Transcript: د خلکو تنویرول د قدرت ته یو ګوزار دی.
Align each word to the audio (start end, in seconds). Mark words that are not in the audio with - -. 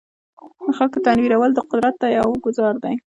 د 0.65 0.67
خلکو 0.77 0.97
تنویرول 1.05 1.51
د 1.53 1.59
قدرت 1.69 1.95
ته 2.01 2.07
یو 2.17 2.27
ګوزار 2.43 2.75
دی. 2.83 2.95